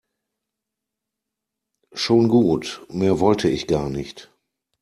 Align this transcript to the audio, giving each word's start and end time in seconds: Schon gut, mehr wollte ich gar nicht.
Schon 1.93 2.27
gut, 2.27 2.83
mehr 2.89 3.19
wollte 3.19 3.49
ich 3.49 3.67
gar 3.67 3.87
nicht. 3.87 4.31